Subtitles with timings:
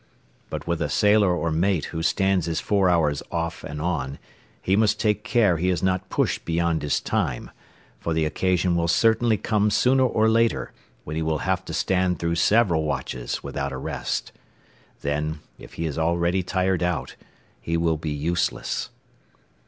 [0.49, 4.17] But with a sailor or mate who stands his four hours off and on,
[4.59, 7.51] he must take care he is not pushed beyond his time,
[7.99, 10.71] for the occasion will certainly come sooner or later
[11.03, 14.31] when he will have to stand through several watches without a rest.
[15.01, 17.15] Then, if he is already tired out,
[17.61, 18.89] he will be useless.